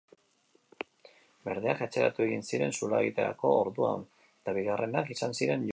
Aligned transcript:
Berdeak 1.49 1.83
atzeratu 1.87 2.25
egin 2.27 2.47
ziren 2.51 2.75
zuloa 2.79 3.03
egiterako 3.05 3.55
orduan, 3.61 4.09
eta 4.41 4.59
bigarrenak 4.61 5.17
izan 5.19 5.41
ziren 5.41 5.53
jokoan. 5.59 5.69